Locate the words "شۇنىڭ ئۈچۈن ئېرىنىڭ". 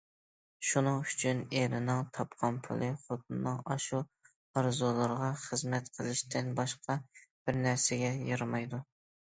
0.67-1.99